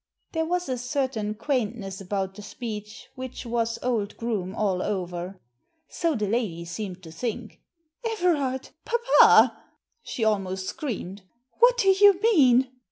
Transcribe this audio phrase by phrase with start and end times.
[0.31, 5.39] There was a certain quaintness about the speech which was old Groome all over.
[5.89, 7.61] So the lady seemed to think."
[8.13, 9.63] Everard!— Papa!"
[10.01, 11.21] she almost screamed."
[11.59, 12.71] What do you mean?"